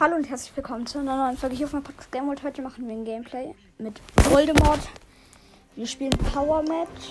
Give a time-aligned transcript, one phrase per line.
[0.00, 2.42] Hallo und herzlich willkommen zu einer neuen Folge hier auf meinem Podcast Game World.
[2.42, 4.80] Heute machen wir ein Gameplay mit Voldemort.
[5.76, 7.10] Wir spielen Power Match.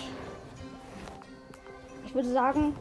[2.05, 2.75] Ich würde sagen,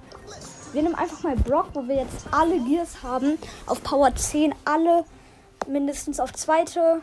[0.72, 3.38] wir nehmen einfach mal Brock, wo wir jetzt alle Gears haben.
[3.66, 5.04] Auf Power 10, alle
[5.68, 7.02] mindestens auf zweite.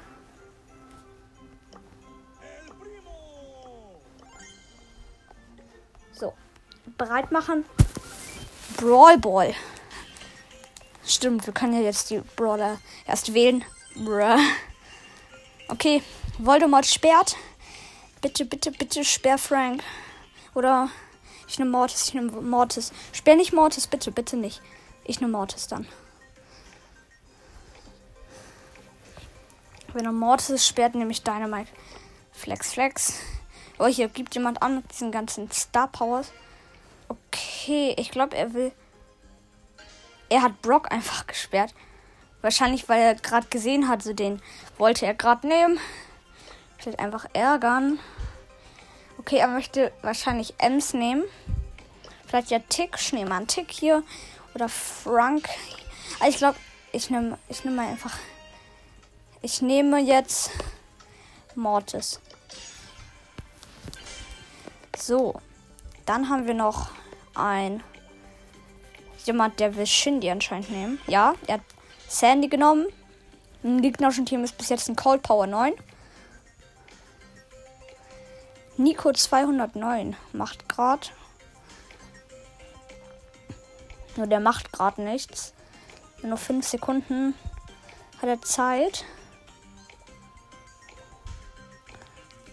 [6.14, 6.34] So,
[6.98, 7.64] bereit machen.
[8.76, 9.54] Brawl Ball.
[11.08, 13.64] Stimmt, wir können ja jetzt die Brawler erst wählen.
[13.96, 14.38] Bruh.
[15.70, 16.04] Okay,
[16.38, 17.38] Voldemort sperrt.
[18.22, 19.84] Bitte, bitte, bitte sperr Frank.
[20.54, 20.90] Oder
[21.48, 22.92] ich nehme Mortis, ich nehme Mortis.
[23.14, 24.62] Sperr nicht Mortis, bitte, bitte nicht.
[25.06, 25.88] Ich nehme Mortis dann.
[29.94, 31.72] Wenn er Mortis sperrt nämlich Dynamite.
[32.34, 33.14] Flex, Flex.
[33.80, 36.34] Oh, hier gibt jemand an mit diesen ganzen Star Powers.
[37.08, 38.74] Okay, ich glaube, er will
[40.30, 41.74] er hat Brock einfach gesperrt.
[42.42, 44.42] Wahrscheinlich, weil er gerade gesehen hatte, den
[44.78, 45.80] wollte er gerade nehmen.
[46.78, 48.00] Vielleicht einfach ärgern.
[49.18, 51.24] Okay, er möchte wahrscheinlich Ems nehmen.
[52.28, 52.96] Vielleicht ja Tick.
[53.00, 54.04] Ich nehme einen Tick hier.
[54.54, 55.50] Oder Frank.
[56.20, 56.58] Also ich glaube,
[56.92, 58.18] ich nehme ich nehm mal einfach.
[59.42, 60.52] Ich nehme jetzt
[61.56, 62.20] Mortis.
[64.96, 65.42] So.
[66.06, 66.92] Dann haben wir noch
[67.36, 67.84] ein
[69.28, 71.00] jemand, der will Shindy anscheinend nehmen.
[71.08, 71.62] Ja, er hat
[72.08, 72.88] Sandy genommen.
[73.64, 75.74] Im gegnerischen Team ist bis jetzt ein Cold Power 9.
[78.78, 81.08] Nico 209 macht gerade.
[84.16, 85.54] Nur der macht gerade nichts.
[86.24, 87.36] Nur 5 Sekunden
[88.22, 89.06] hat er Zeit.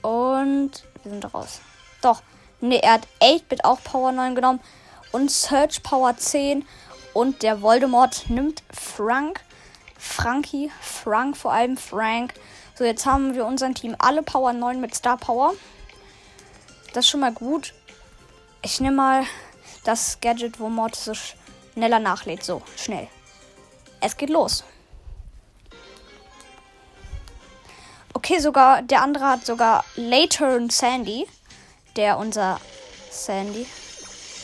[0.03, 1.61] Und wir sind raus.
[2.03, 2.22] Doch.
[2.61, 4.61] Ne, er hat 8-Bit auch Power 9 genommen
[5.15, 6.67] und Search Power 10.
[7.15, 9.41] Und der Voldemort nimmt Frank.
[9.97, 12.34] Frankie, Frank, vor allem Frank.
[12.75, 15.55] So, jetzt haben wir unser Team alle Power 9 mit Star Power.
[16.93, 17.73] Das ist schon mal gut.
[18.62, 19.25] Ich nehme mal
[19.84, 22.43] das Gadget, wo Mortis so schneller nachlädt.
[22.43, 23.06] So, schnell.
[24.00, 24.65] Es geht los.
[28.12, 31.28] Okay, sogar der andere hat sogar Later Sandy.
[31.94, 32.61] Der unser
[33.12, 33.67] Sandy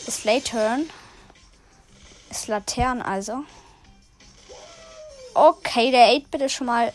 [0.07, 0.89] ist Layturn.
[2.29, 3.43] Ist Latern also.
[5.33, 6.93] Okay, der 8-Bit ist schon mal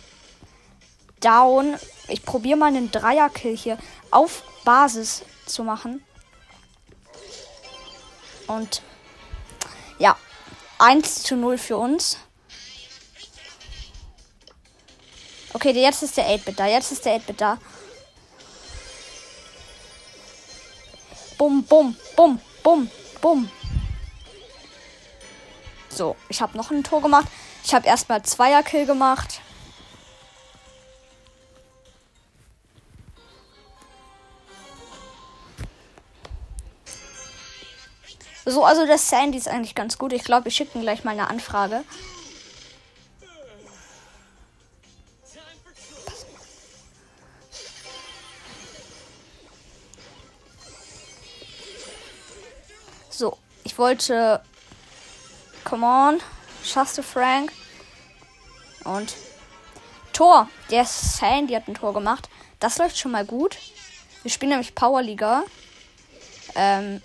[1.21, 1.79] down.
[2.09, 3.79] Ich probiere mal einen Dreier-Kill hier
[4.11, 6.05] auf Basis zu machen.
[8.47, 8.83] Und
[9.99, 10.17] ja,
[10.79, 12.19] 1 zu 0 für uns.
[15.53, 16.67] Okay, jetzt ist der 8-Bit da.
[16.67, 17.59] Jetzt ist der 8-Bit da.
[21.39, 22.41] Bum, bum, bum.
[22.67, 22.91] Bumm,
[23.21, 23.49] bumm.
[25.89, 27.29] So, ich habe noch ein Tor gemacht.
[27.63, 29.41] Ich habe erstmal Zweierkill gemacht.
[38.45, 40.13] So, also der Sandy ist eigentlich ganz gut.
[40.13, 41.85] Ich glaube, wir schicken gleich mal eine Anfrage.
[53.77, 54.41] Ich wollte.
[55.65, 56.21] Come on.
[56.65, 57.53] Schaffst du, Frank?
[58.85, 59.15] Und.
[60.15, 60.49] Tor.
[60.71, 62.31] Der Sandy hat ein Tor gemacht.
[62.59, 63.59] Das läuft schon mal gut.
[64.23, 65.43] Wir spielen nämlich Powerliga.
[66.55, 67.03] Ähm.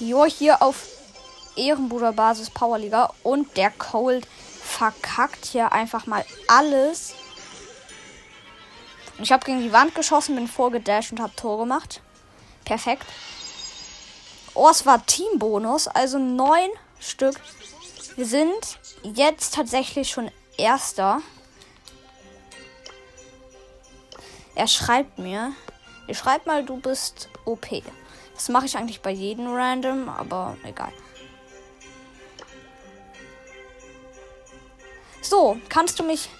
[0.00, 0.88] Jo, hier auf
[1.54, 3.12] Ehrenbruderbasis Powerliga.
[3.22, 4.26] Und der Cold
[4.60, 7.14] verkackt hier einfach mal alles.
[9.16, 12.00] Und ich habe gegen die Wand geschossen, bin vorgedasht und habe Tor gemacht.
[12.64, 13.06] Perfekt.
[14.56, 17.38] Oh, es war Teambonus, also neun Stück.
[18.16, 21.20] Wir sind jetzt tatsächlich schon Erster.
[24.54, 25.52] Er schreibt mir.
[26.08, 27.66] Er schreibt mal, du bist OP.
[28.34, 30.92] Das mache ich eigentlich bei jedem random, aber egal.
[35.20, 36.30] So, kannst du mich.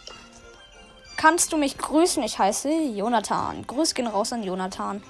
[1.19, 2.23] Kannst du mich grüßen?
[2.23, 3.67] Ich heiße Jonathan.
[3.67, 5.03] Grüß gehen raus an Jonathan.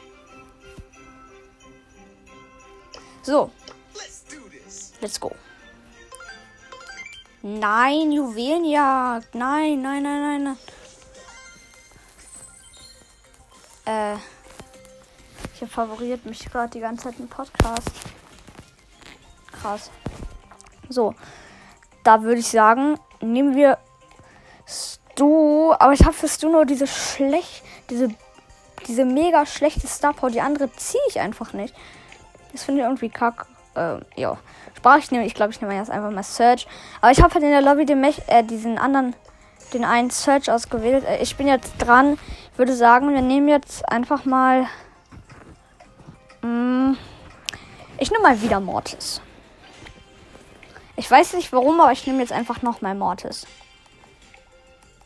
[3.27, 3.51] So.
[5.01, 5.35] Let's go.
[7.43, 9.35] Nein, Juwelenjagd.
[9.35, 10.59] Nein, nein, nein, nein, nein.
[13.85, 14.17] Äh.
[15.55, 17.91] Hier favoriert mich gerade die ganze Zeit ein Podcast.
[19.51, 19.91] Krass.
[20.89, 21.13] So.
[22.05, 23.79] Da würde ich sagen, nehmen wir
[24.69, 25.73] Stu.
[25.73, 27.65] Aber ich habe für Stu nur diese schlecht.
[27.91, 28.09] Diese.
[28.87, 30.31] Diese mega schlechte Star Power.
[30.31, 31.75] Die andere ziehe ich einfach nicht.
[32.53, 33.47] Das finde ich irgendwie kack.
[33.75, 34.39] äh, ja.
[34.77, 36.67] Sprach ich nehme, ich glaube, ich nehme jetzt einfach mal Search.
[37.01, 39.15] Aber ich habe halt in der Lobby den Mech, äh, diesen anderen,
[39.73, 41.05] den einen Search ausgewählt.
[41.05, 42.19] Äh, ich bin jetzt dran.
[42.53, 44.67] Ich würde sagen, wir nehmen jetzt einfach mal.
[46.43, 46.99] Mh, mm,
[47.99, 49.21] ich nehme mal wieder Mortis.
[50.97, 53.47] Ich weiß nicht warum, aber ich nehme jetzt einfach nochmal Mortis.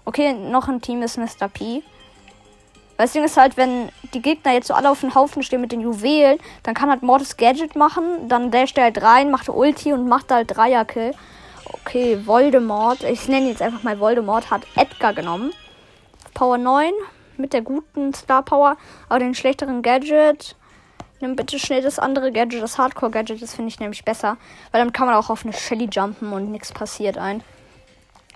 [0.05, 1.49] Okay, noch ein Team ist Mr.
[1.49, 1.83] P.
[3.01, 5.63] Weil das Ding ist halt, wenn die Gegner jetzt so alle auf dem Haufen stehen
[5.63, 9.49] mit den Juwelen, dann kann halt Mortis Gadget machen, dann dasht er halt rein, macht
[9.49, 11.15] Ulti und macht halt Dreierkill.
[11.65, 15.55] Okay, Voldemort, ich nenne jetzt einfach mal Voldemort, hat Edgar genommen.
[16.35, 16.93] Power 9
[17.39, 18.77] mit der guten Star Power,
[19.09, 20.55] aber den schlechteren Gadget.
[21.21, 24.37] Nimm bitte schnell das andere Gadget, das Hardcore Gadget, das finde ich nämlich besser.
[24.73, 27.43] Weil dann kann man auch auf eine Shelly jumpen und nichts passiert ein.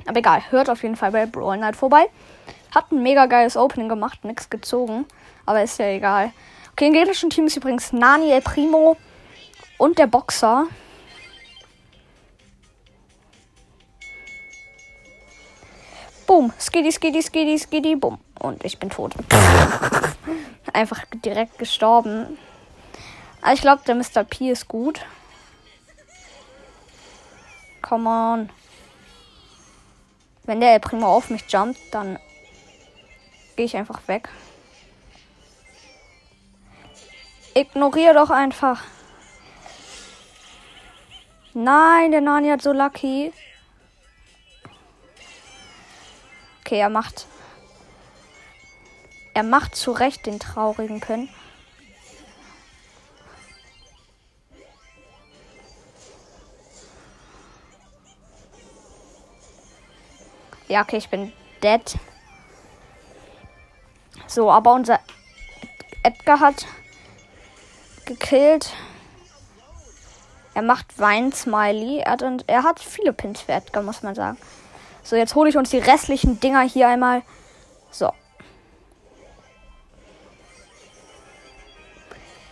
[0.06, 2.06] Aber egal, hört auf jeden Fall bei Brawl Night vorbei.
[2.74, 5.06] Hat ein mega geiles Opening gemacht, nichts gezogen.
[5.46, 6.32] Aber ist ja egal.
[6.72, 8.96] Okay, im gegnerischen Team ist übrigens Nani El Primo
[9.78, 10.66] und der Boxer.
[16.26, 16.52] Boom.
[16.58, 18.18] Skiddy, skiddy, skiddy, skiddy, boom.
[18.40, 19.14] Und ich bin tot.
[20.72, 22.38] Einfach direkt gestorben.
[23.40, 24.24] Aber ich glaube, der Mr.
[24.24, 25.00] P ist gut.
[27.82, 28.50] Come on.
[30.44, 32.18] Wenn der El Primo auf mich jumpt, dann
[33.56, 34.28] gehe ich einfach weg.
[37.54, 38.82] Ignoriere doch einfach.
[41.52, 43.32] Nein, der Nani hat so lucky.
[46.60, 47.26] Okay, er macht.
[49.34, 51.28] Er macht zu Recht den traurigen Pin.
[60.66, 61.98] Ja, okay, ich bin dead.
[64.26, 65.00] So, aber unser
[66.02, 66.66] Edgar hat
[68.04, 68.72] gekillt.
[70.54, 72.00] Er macht Wein-Smiley.
[72.00, 74.38] Er hat, er hat viele Pins für Edgar, muss man sagen.
[75.02, 77.22] So, jetzt hole ich uns die restlichen Dinger hier einmal.
[77.90, 78.12] So.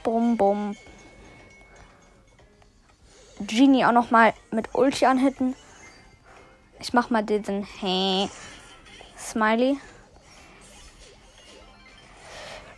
[0.02, 0.76] Bum, bum.
[3.40, 5.56] Genie auch noch mal mit Ulti anhitten.
[6.80, 8.28] Ich mach mal diesen hey
[9.16, 9.78] Smiley.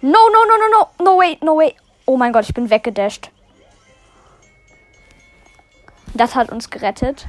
[0.05, 0.89] No, no, no, no, no.
[1.03, 1.75] No way, no way.
[2.05, 3.31] Oh mein Gott, ich bin weggedasht.
[6.13, 7.27] Das hat uns gerettet.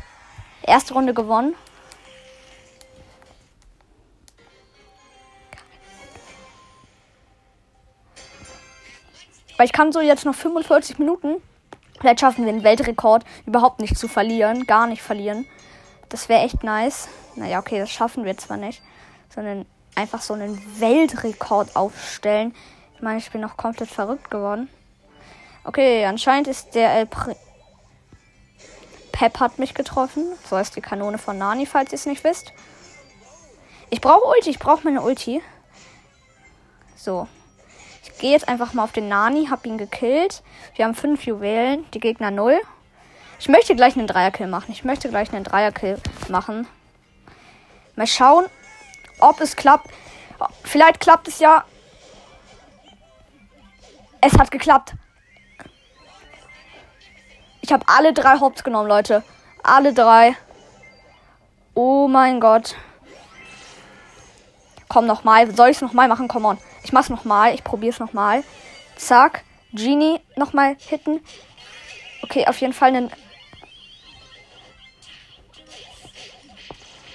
[0.62, 1.56] Erste Runde gewonnen.
[9.56, 11.42] Weil ich kann so jetzt noch 45 Minuten.
[12.02, 14.66] Vielleicht schaffen wir den Weltrekord überhaupt nicht zu verlieren.
[14.68, 15.48] Gar nicht verlieren.
[16.10, 17.08] Das wäre echt nice.
[17.36, 18.82] Naja, okay, das schaffen wir zwar nicht.
[19.34, 19.66] Sondern
[19.96, 22.54] einfach so einen Weltrekord aufstellen.
[22.96, 24.70] Ich meine, ich bin noch komplett verrückt geworden.
[25.64, 27.36] Okay, anscheinend ist der El Pri
[29.12, 30.26] Pep hat mich getroffen.
[30.50, 32.52] So ist die Kanone von Nani, falls ihr es nicht wisst.
[33.90, 35.42] Ich brauche Ulti, ich brauche meine Ulti.
[36.98, 37.28] So.
[38.04, 40.44] Ich gehe jetzt einfach mal auf den Nani, hab ihn gekillt.
[40.76, 42.60] Wir haben fünf Juwelen, die Gegner null.
[43.40, 44.72] Ich möchte gleich einen Dreierkill machen.
[44.72, 45.98] Ich möchte gleich einen Dreierkill
[46.30, 46.68] machen.
[47.96, 48.46] Mal schauen,
[49.20, 49.90] ob es klappt.
[50.64, 51.64] Vielleicht klappt es ja.
[54.22, 54.94] Es hat geklappt.
[57.62, 59.24] Ich habe alle drei Hops genommen, Leute.
[59.64, 60.36] Alle drei.
[61.74, 62.76] Oh mein Gott.
[64.88, 65.54] Komm nochmal.
[65.56, 66.28] Soll ich es nochmal machen?
[66.28, 66.58] Komm on.
[66.84, 67.54] Ich mach's nochmal.
[67.54, 68.44] Ich probier's nochmal.
[68.96, 69.44] Zack.
[69.74, 71.22] Genie nochmal hitten.
[72.22, 73.12] Okay, auf jeden Fall einen.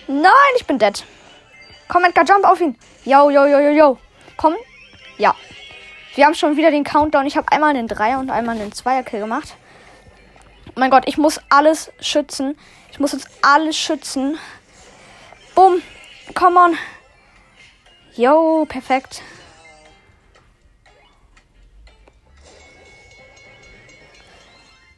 [0.06, 1.04] Nein, ich bin dead.
[1.90, 2.78] Komm, Edgar, jump auf ihn.
[3.04, 3.98] Yo, yo, yo, yo, yo.
[4.36, 4.54] Komm.
[5.18, 5.34] Ja.
[6.14, 7.26] Wir haben schon wieder den Countdown.
[7.26, 9.56] Ich habe einmal einen Dreier und einmal einen Zweierkill gemacht.
[10.68, 12.56] Oh mein Gott, ich muss alles schützen.
[12.92, 14.38] Ich muss jetzt alles schützen.
[15.56, 15.82] Bumm.
[16.32, 16.78] Come on.
[18.14, 19.22] Yo, perfekt.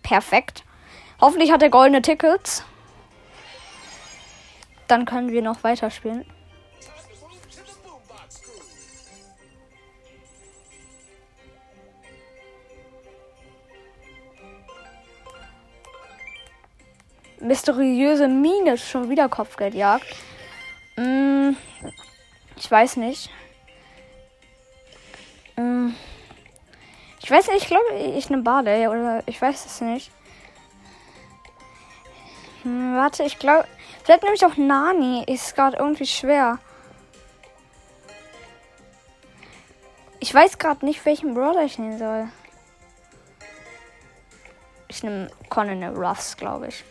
[0.02, 0.62] Perfekt.
[1.22, 2.64] Hoffentlich hat er goldene Tickets.
[4.88, 6.26] Dann können wir noch weiterspielen.
[17.42, 20.06] Mysteriöse Mine schon wieder Kopfgeldjagd.
[20.96, 21.56] Hm,
[22.56, 23.30] ich weiß nicht.
[25.56, 25.94] Hm,
[27.22, 30.10] ich weiß nicht, ich glaube, ich nehme Barley oder ich weiß es nicht.
[32.62, 33.66] Hm, warte, ich glaube,
[34.04, 35.24] vielleicht nehme ich auch Nani.
[35.26, 36.58] Ist gerade irgendwie schwer.
[40.20, 42.28] Ich weiß gerade nicht, welchen Brawler ich nehmen soll.
[44.86, 46.84] Ich nehme Colonel Ruffs, glaube ich.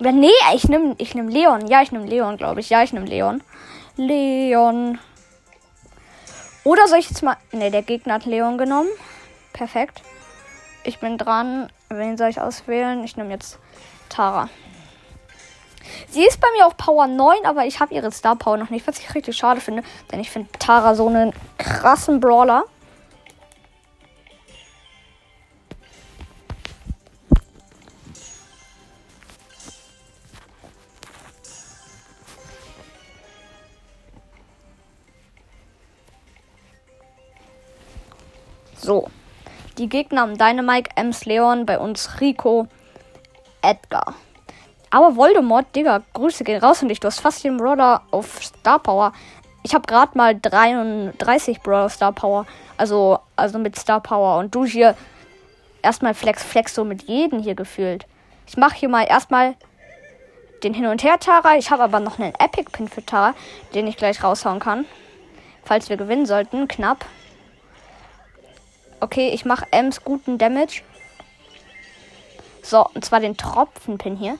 [0.00, 1.66] Oder nee, ich nehme ich nehm Leon.
[1.66, 2.70] Ja, ich nehme Leon, glaube ich.
[2.70, 3.42] Ja, ich nehme Leon.
[3.96, 4.98] Leon.
[6.64, 7.36] Oder soll ich jetzt mal.
[7.52, 8.88] Ne, der Gegner hat Leon genommen.
[9.52, 10.02] Perfekt.
[10.84, 11.70] Ich bin dran.
[11.90, 13.04] Wen soll ich auswählen?
[13.04, 13.58] Ich nehme jetzt
[14.08, 14.48] Tara.
[16.08, 18.86] Sie ist bei mir auf Power 9, aber ich habe ihre Star Power noch nicht,
[18.86, 19.82] was ich richtig schade finde.
[20.10, 22.64] Denn ich finde Tara so einen krassen Brawler.
[38.80, 39.08] So.
[39.78, 42.66] Die Gegner haben Dynamite, Ems Leon, bei uns Rico,
[43.62, 44.14] Edgar.
[44.90, 47.00] Aber Voldemort, Digga, Grüße gehen raus und dich.
[47.00, 49.12] Du hast fast den Brawler auf Star Power.
[49.62, 52.46] Ich habe gerade mal 33 Brawler Star Power.
[52.76, 54.38] Also, also mit Star Power.
[54.38, 54.96] Und du hier
[55.82, 58.06] erstmal Flex, Flex so mit jedem hier gefühlt.
[58.46, 59.54] Ich mache hier mal erstmal
[60.64, 61.56] den Hin- und Her-Tara.
[61.56, 63.34] Ich habe aber noch einen Epic-Pin für Tara,
[63.74, 64.86] den ich gleich raushauen kann.
[65.64, 66.66] Falls wir gewinnen sollten.
[66.66, 67.04] Knapp.
[69.02, 70.82] Okay, ich mache Ems guten Damage.
[72.62, 74.38] So, und zwar den Tropfenpin hier.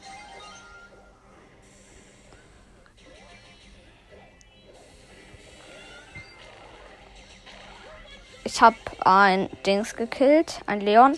[8.44, 11.16] Ich habe ein Dings gekillt, ein Leon.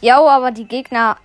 [0.00, 1.16] Ja, aber die Gegner,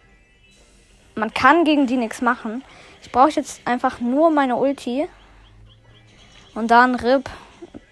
[1.13, 2.63] man kann gegen die nichts machen.
[3.03, 5.07] Ich brauche jetzt einfach nur meine Ulti.
[6.55, 7.29] Und dann RIP.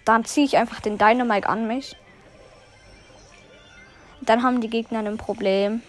[0.04, 1.94] Dann ziehe ich einfach den Dynamite an mich.
[4.22, 5.82] Dann haben die Gegner ein Problem.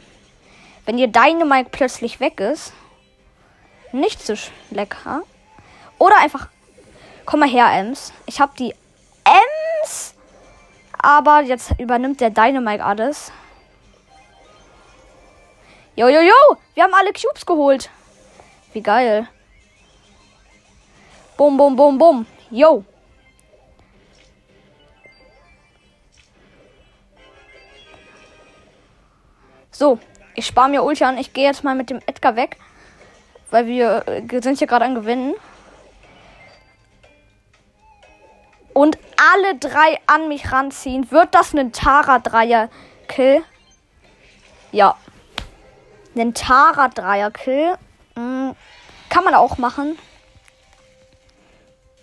[0.86, 2.74] Wenn ihr Dynamite plötzlich weg ist,
[3.92, 4.34] nicht so
[4.72, 5.22] lecker.
[6.00, 6.50] Oder einfach,
[7.26, 8.12] komm mal her, Ems.
[8.26, 8.74] Ich habe die
[9.24, 10.16] Ems.
[10.98, 13.32] Aber jetzt übernimmt der Dynamite alles.
[15.96, 16.58] Jo, jo, jo.
[16.74, 17.90] Wir haben alle Cubes geholt.
[18.74, 19.28] Wie geil.
[21.38, 22.26] Bum, bum, bum, bum.
[22.50, 22.84] Jo.
[29.74, 30.00] So,
[30.36, 31.18] ich spare mir Ulti an.
[31.18, 32.58] Ich gehe jetzt mal mit dem Edgar weg.
[33.50, 35.34] Weil wir äh, sind hier gerade am Gewinnen.
[38.74, 41.12] Und alle drei an mich ranziehen.
[41.12, 43.44] Wird das ein Tara-Dreier-Kill?
[44.72, 44.96] Ja.
[46.16, 47.76] Ein Tara-Dreier-Kill.
[48.16, 48.56] Mhm.
[49.10, 49.98] Kann man auch machen.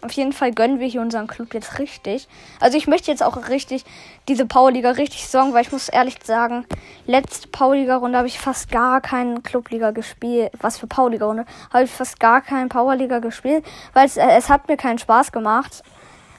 [0.03, 2.29] Auf jeden Fall gönnen wir hier unseren Club jetzt richtig.
[2.59, 3.85] Also ich möchte jetzt auch richtig
[4.29, 6.65] diese Powerliga richtig sorgen, weil ich muss ehrlich sagen,
[7.07, 10.53] letzte Powerliga-Runde habe ich fast gar keinen Clubliga gespielt.
[10.61, 11.45] Was für Powerliga-Runde?
[11.73, 15.33] Habe ich fast gar keinen Powerliga gespielt, weil es, äh, es hat mir keinen Spaß
[15.33, 15.83] gemacht.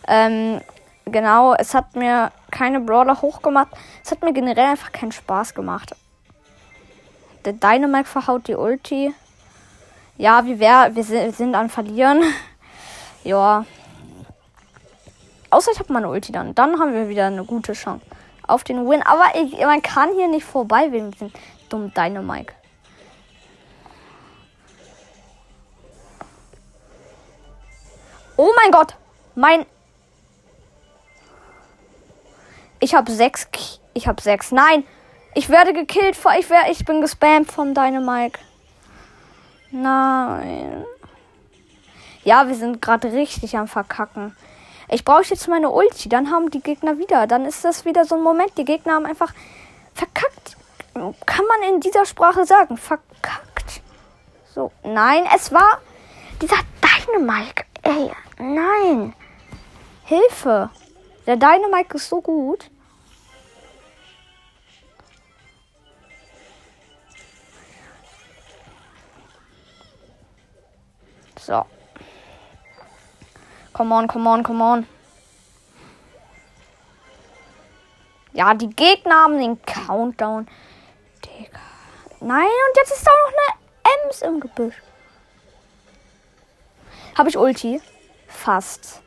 [0.08, 0.62] Ähm,
[1.06, 3.70] genau, es hat mir keine Brawler hochgemacht.
[4.04, 5.96] Es hat mir generell einfach keinen Spaß gemacht.
[7.46, 9.14] Der Dynamite verhaut die Ulti.
[10.18, 12.22] Ja, wie wär, wir sind, wir sind an Verlieren.
[13.24, 13.66] Ja.
[15.50, 16.56] Außer ich habe meine Ulti dann.
[16.56, 18.06] Dann haben wir wieder eine gute Chance
[18.48, 19.02] auf den Win.
[19.04, 21.32] Aber ich, man kann hier nicht vorbei wegen diesem
[21.70, 22.54] dummen Dynamite.
[28.38, 28.96] Oh mein Gott.
[29.36, 29.66] Mein.
[32.80, 33.48] Ich habe sechs.
[33.94, 34.52] Ich habe sechs.
[34.52, 34.86] Nein.
[35.36, 36.18] Ich werde gekillt.
[36.40, 38.40] Ich, wär, ich bin gespammt vom Dynamite.
[39.72, 40.86] Nein.
[42.24, 44.36] Ja, wir sind gerade richtig am Verkacken.
[44.90, 47.26] Ich brauche jetzt meine Ulti, dann haben die Gegner wieder.
[47.26, 48.58] Dann ist das wieder so ein Moment.
[48.58, 49.34] Die Gegner haben einfach
[49.94, 50.58] verkackt.
[50.94, 52.78] Kann man in dieser Sprache sagen.
[52.78, 53.82] Verkackt.
[54.54, 55.80] So, nein, es war
[56.42, 57.66] dieser Dynamike.
[57.84, 59.14] Ey, nein.
[60.04, 60.70] Hilfe.
[61.26, 62.70] Der Dynamike ist so gut.
[71.40, 71.66] So.
[73.82, 74.88] Come on, come on, come on.
[78.32, 80.48] Ja, die Gegner haben den Countdown.
[81.26, 81.60] Digga.
[82.20, 84.76] Nein, und jetzt ist da noch eine Ems im Gebüsch.
[87.18, 87.82] Habe ich Ulti?
[88.28, 89.02] Fast.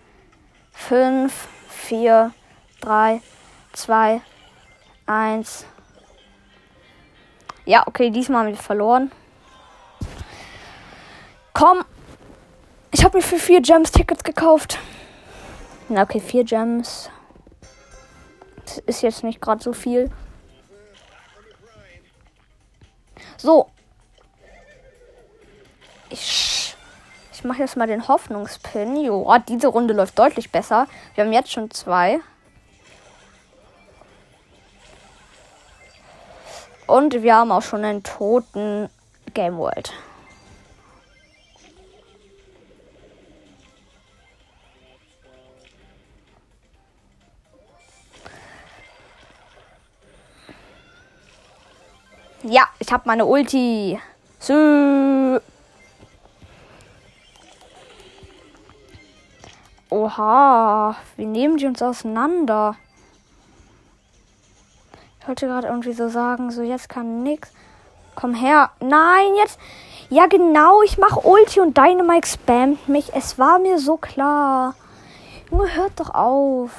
[0.72, 1.32] 5,
[1.68, 2.34] 4,
[2.80, 3.22] 3,
[3.74, 4.22] 2,
[5.06, 5.66] 1.
[7.64, 9.12] Ja, okay, diesmal haben wir verloren.
[11.52, 11.84] Komm,
[12.90, 14.78] ich habe mir für vier Gems Tickets gekauft.
[15.88, 17.10] Na, okay, vier Gems.
[18.64, 20.10] Das ist jetzt nicht gerade so viel.
[23.36, 23.70] So.
[26.10, 26.74] Ich,
[27.32, 28.96] ich mache jetzt mal den Hoffnungspin.
[28.96, 30.88] Jo, ah, diese Runde läuft deutlich besser.
[31.14, 32.18] Wir haben jetzt schon zwei.
[36.88, 38.90] Und wir haben auch schon einen toten
[39.34, 39.92] Game World.
[52.46, 53.98] Ja, ich habe meine Ulti.
[54.38, 55.40] So.
[59.88, 62.76] Oha, wie nehmen die uns auseinander?
[65.20, 67.50] Ich wollte gerade irgendwie so sagen, so jetzt kann nix.
[68.14, 68.72] Komm her.
[68.80, 69.58] Nein, jetzt.
[70.10, 73.14] Ja, genau, ich mach Ulti und Dynamite spammt mich.
[73.14, 74.74] Es war mir so klar.
[75.50, 76.72] Junge, hört doch auf.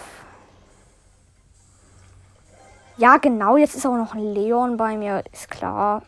[2.98, 6.02] Ja, genau, jetzt ist auch noch ein Leon bei mir, ist klar.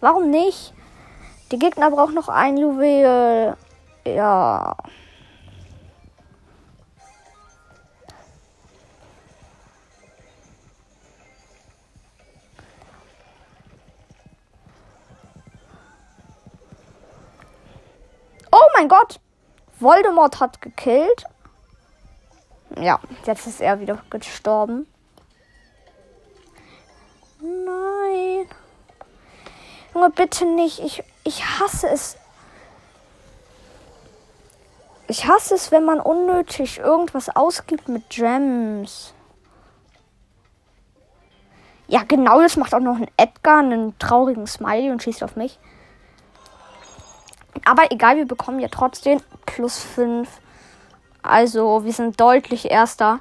[0.00, 0.74] Warum nicht?
[1.50, 3.56] Die Gegner brauchen noch ein Juwel.
[4.04, 4.76] Ja.
[18.52, 19.18] Oh mein Gott!
[19.80, 21.24] Voldemort hat gekillt.
[22.78, 24.86] Ja, jetzt ist er wieder gestorben.
[27.46, 28.46] Nein.
[29.94, 30.80] Junge, bitte nicht.
[30.80, 32.16] Ich, ich hasse es.
[35.08, 39.14] Ich hasse es, wenn man unnötig irgendwas ausgibt mit Gems.
[41.88, 45.60] Ja, genau, das macht auch noch ein Edgar, einen traurigen Smiley und schießt auf mich.
[47.64, 50.28] Aber egal, wir bekommen ja trotzdem plus 5.
[51.22, 53.20] Also, wir sind deutlich erster.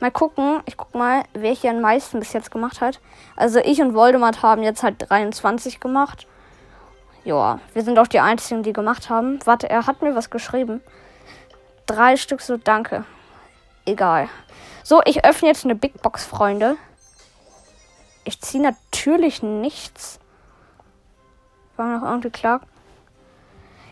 [0.00, 3.00] Mal gucken, ich guck mal, wer hier am meisten bis jetzt gemacht hat.
[3.36, 6.26] Also ich und Voldemort haben jetzt halt 23 gemacht.
[7.24, 9.40] Ja, wir sind auch die einzigen, die gemacht haben.
[9.44, 10.80] Warte, er hat mir was geschrieben.
[11.86, 13.04] Drei Stück so, danke.
[13.86, 14.28] Egal.
[14.84, 16.76] So, ich öffne jetzt eine Big Box, Freunde.
[18.24, 20.20] Ich ziehe natürlich nichts.
[21.76, 22.60] War noch irgendwie klar.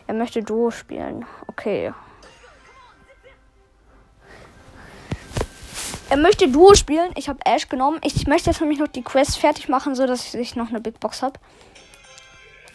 [0.06, 1.26] Er möchte Duo spielen.
[1.48, 1.92] Okay.
[6.08, 7.10] Er möchte Duo spielen.
[7.16, 7.99] Ich habe Ash genommen.
[8.02, 11.00] Ich möchte jetzt nämlich noch die Quest fertig machen, so dass ich noch eine Big
[11.00, 11.38] Box habe.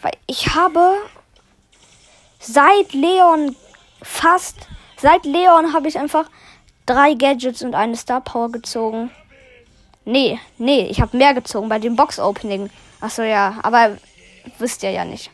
[0.02, 0.94] Weil ich habe
[2.38, 3.56] seit Leon
[4.02, 4.56] fast
[5.02, 6.30] seit Leon habe ich einfach
[6.86, 9.10] drei Gadgets und eine Star Power gezogen.
[10.04, 12.70] Nee, nee, ich habe mehr gezogen bei dem Box Opening.
[13.00, 13.98] Achso, ja, aber
[14.58, 15.30] wisst ihr ja nicht.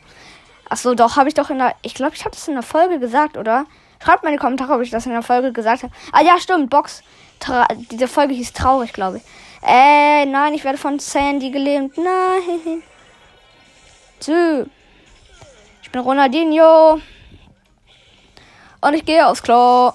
[0.69, 1.75] Achso, doch, habe ich doch in der.
[1.83, 3.65] Ich glaube, ich habe das in der Folge gesagt, oder?
[4.03, 5.93] Schreibt mal in die Kommentare, ob ich das in der Folge gesagt habe.
[6.13, 7.03] Ah ja, stimmt, Box.
[7.41, 9.23] Tra diese Folge hieß traurig, glaube ich.
[9.63, 11.97] Äh, nein, ich werde von Sandy gelähmt.
[11.97, 12.83] Nein.
[14.21, 14.67] Tschü.
[15.83, 17.01] Ich bin Ronaldinho.
[18.81, 19.93] Und ich gehe aufs Klo.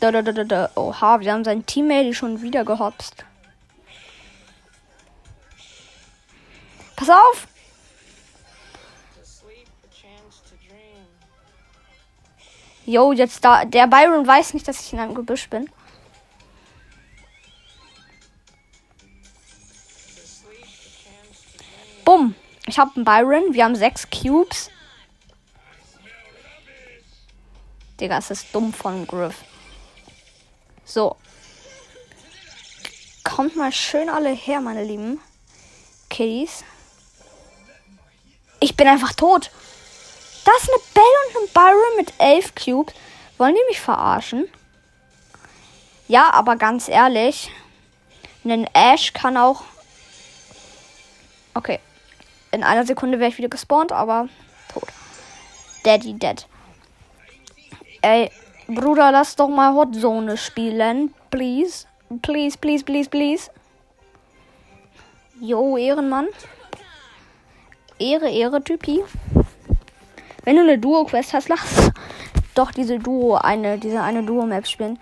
[0.00, 0.70] Da, da, da, da, da.
[0.74, 3.24] Oha, wir haben seinen Teammate schon wieder gehopst.
[6.96, 7.46] Pass auf!
[12.86, 13.64] Jo, jetzt da.
[13.64, 15.70] Der Byron weiß nicht, dass ich in einem Gebüsch bin.
[22.04, 22.34] Bumm.
[22.66, 23.54] Ich habe einen Byron.
[23.54, 24.70] Wir haben sechs Cubes.
[28.00, 29.36] Digga, es ist dumm von Griff.
[30.84, 31.16] So.
[33.22, 35.20] Kommt mal schön alle her, meine lieben
[36.10, 36.64] Kitties.
[38.60, 39.50] Ich bin einfach tot.
[40.44, 42.94] Da ist eine Belle und ein Byron mit elf Cubes.
[43.38, 44.48] Wollen die mich verarschen?
[46.06, 47.50] Ja, aber ganz ehrlich.
[48.44, 49.64] Ein Ash kann auch.
[51.54, 51.80] Okay.
[52.52, 54.28] In einer Sekunde wäre ich wieder gespawnt, aber
[54.72, 54.88] tot.
[55.82, 56.46] Daddy dead.
[58.02, 58.30] Ey,
[58.68, 61.14] Bruder, lass doch mal Hotzone spielen.
[61.30, 61.86] Please.
[62.22, 63.50] Please, please, please, please.
[65.40, 66.28] Jo, Ehrenmann.
[67.98, 69.02] Ehre, Ehre, Typi.
[70.44, 71.90] Wenn du eine Duo-Quest hast, lass
[72.54, 74.98] doch diese Duo, eine, diese eine Duo-Map spielen.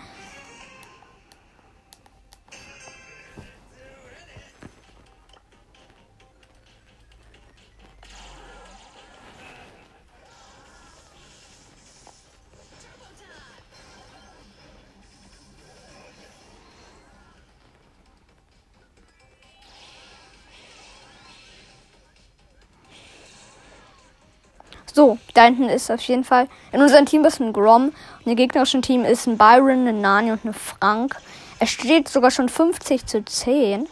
[24.94, 26.48] So, da hinten ist auf jeden Fall.
[26.70, 27.92] In unserem Team ist ein Grom.
[28.24, 31.16] Und im gegnerischen Team ist ein Byron, ein Nani und ein Frank.
[31.58, 33.88] Es steht sogar schon 50 zu 10.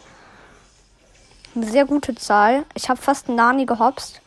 [1.55, 2.65] Eine sehr gute Zahl.
[2.75, 4.21] Ich habe fast einen Nani gehopst.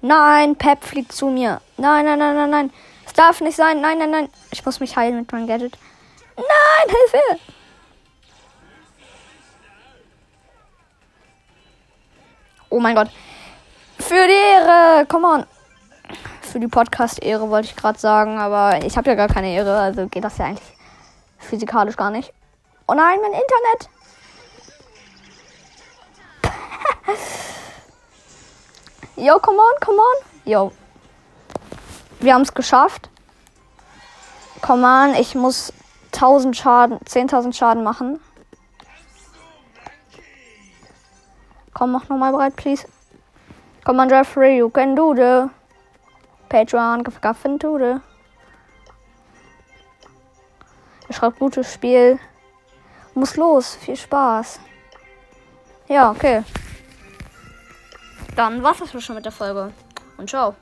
[0.00, 1.60] Nein, Pep fliegt zu mir.
[1.76, 2.72] Nein, nein, nein, nein, nein.
[3.06, 3.80] Es darf nicht sein.
[3.80, 4.28] Nein, nein, nein.
[4.52, 5.76] Ich muss mich heilen mit meinem Gadget.
[6.36, 6.44] Nein,
[6.86, 7.40] Hilfe!
[12.70, 13.08] Oh mein Gott.
[13.98, 15.06] Für die Ehre.
[15.06, 15.53] Come on.
[16.54, 20.06] Für die Podcast-Ehre wollte ich gerade sagen, aber ich habe ja gar keine Ehre, also
[20.06, 20.76] geht das ja eigentlich
[21.36, 22.32] physikalisch gar nicht.
[22.86, 23.90] Oh nein, mein Internet.
[29.16, 30.24] Yo, come on, come on.
[30.44, 30.70] Yo.
[32.20, 33.10] Wir haben es geschafft.
[34.62, 35.72] Come on, ich muss
[36.12, 38.20] 1000 Schaden, 10.000 Schaden machen.
[41.72, 42.86] Komm, mach nochmal bereit, please.
[43.84, 45.50] Come on, Jeffrey, you can do the.
[46.54, 48.00] Patreon, gaffen to the.
[51.08, 52.20] Er schreibt gutes Spiel.
[53.14, 53.74] Muss los.
[53.74, 54.60] Viel Spaß.
[55.88, 56.44] Ja, okay.
[58.36, 59.72] Dann war's das schon mit der Folge.
[60.16, 60.54] Und ciao.